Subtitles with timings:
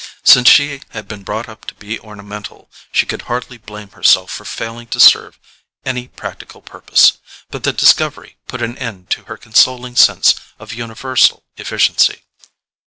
[0.23, 4.45] Since she had been brought up to be ornamental, she could hardly blame herself for
[4.45, 5.37] failing to serve
[5.85, 7.19] any practical purpose;
[7.51, 12.23] but the discovery put an end to her consoling sense of universal efficiency.